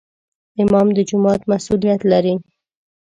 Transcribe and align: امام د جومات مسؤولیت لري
امام 0.61 0.87
د 0.95 0.97
جومات 1.09 1.41
مسؤولیت 1.51 2.01
لري 2.11 2.35